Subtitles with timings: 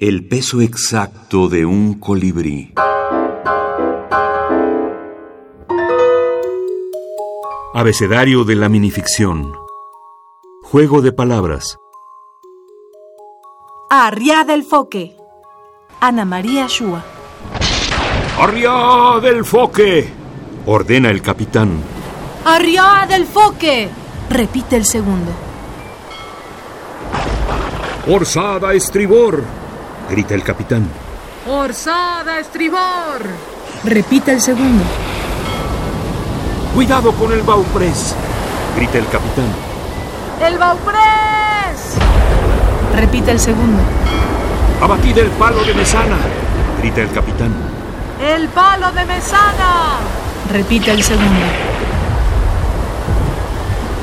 [0.00, 2.72] El peso exacto de un colibrí.
[7.74, 9.52] Abecedario de la minificción.
[10.62, 11.78] Juego de palabras.
[13.90, 15.16] Arriá del foque.
[15.98, 17.04] Ana María Shua.
[18.38, 20.08] ¡Arriá del foque!
[20.66, 21.70] Ordena el capitán.
[22.44, 23.88] Arriá del foque.
[24.30, 25.32] Repite el segundo.
[28.06, 29.42] Orzada estribor.
[30.10, 30.88] Grita el capitán.
[31.46, 33.20] Orzada estribor.
[33.84, 34.84] Repite el segundo.
[36.74, 38.14] Cuidado con el bauprés.
[38.76, 39.46] Grita el capitán.
[40.40, 40.98] ¡El bauprés!
[42.94, 43.82] Repite el segundo.
[44.80, 46.16] Abatid el palo de mesana.
[46.80, 47.52] Grita el capitán.
[48.20, 49.98] ¡El palo de mesana!
[50.50, 51.46] Repite el segundo.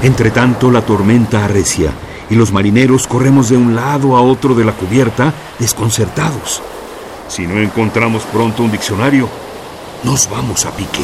[0.03, 1.89] Entre tanto, la tormenta arrecia
[2.29, 6.61] y los marineros corremos de un lado a otro de la cubierta desconcertados.
[7.27, 9.27] Si no encontramos pronto un diccionario,
[10.03, 11.03] nos vamos a pique.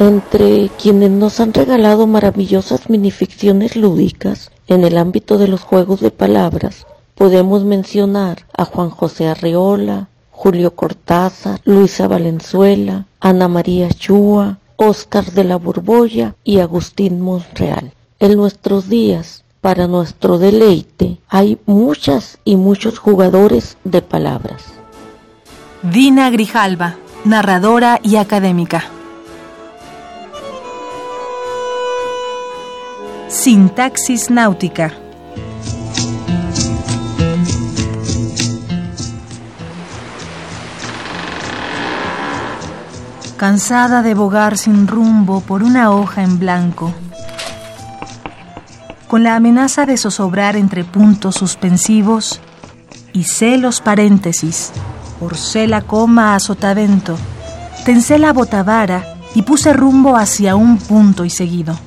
[0.00, 6.12] Entre quienes nos han regalado maravillosas minificciones lúdicas en el ámbito de los juegos de
[6.12, 10.08] palabras, podemos mencionar a Juan José Arreola,
[10.40, 17.92] Julio Cortázar, Luisa Valenzuela, Ana María Chua, Óscar de la Borbolla y Agustín Monreal.
[18.20, 24.62] En nuestros días, para nuestro deleite, hay muchas y muchos jugadores de palabras.
[25.82, 28.84] Dina Grijalva, narradora y académica.
[33.26, 34.92] Sintaxis náutica.
[43.38, 46.92] Cansada de bogar sin rumbo por una hoja en blanco,
[49.06, 52.40] con la amenaza de zozobrar entre puntos suspensivos,
[53.12, 54.72] hice los paréntesis,
[55.20, 57.16] orcé la coma a sotavento,
[57.84, 59.04] tensé la botavara
[59.36, 61.78] y puse rumbo hacia un punto y seguido.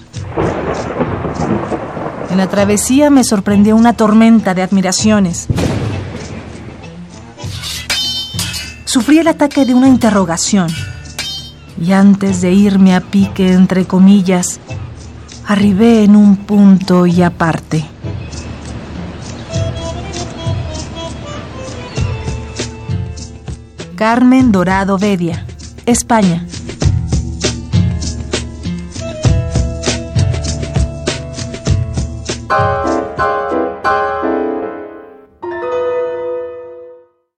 [2.29, 5.47] En la travesía me sorprendió una tormenta de admiraciones.
[8.85, 10.69] Sufrí el ataque de una interrogación.
[11.81, 14.59] Y antes de irme a pique, entre comillas,
[15.47, 17.83] arribé en un punto y aparte.
[23.95, 25.47] Carmen Dorado Bedia,
[25.87, 26.45] España.